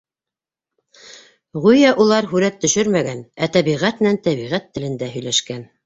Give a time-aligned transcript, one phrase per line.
[1.67, 5.69] Гүйә, улар һүрәт төшөрмәгән, ә тәбиғәт менән тәбиғәт телендә һөйләшкән.